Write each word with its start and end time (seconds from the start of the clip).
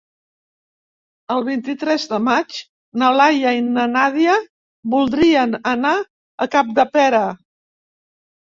El 1.33 1.43
vint-i-tres 1.49 2.05
de 2.13 2.19
maig 2.29 2.57
na 3.03 3.11
Laia 3.17 3.51
i 3.57 3.61
na 3.67 3.85
Nàdia 3.93 4.39
voldrien 4.97 5.55
anar 5.75 5.95
a 5.99 6.49
Capdepera. 6.57 7.25